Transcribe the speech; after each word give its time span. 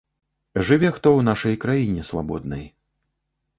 Жыве 0.69 0.89
хто 0.95 1.07
ў 1.19 1.27
нашай 1.29 1.55
краіне 1.67 2.09
свабоднай. 2.11 2.67